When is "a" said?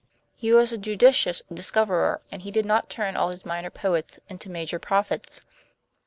0.73-0.79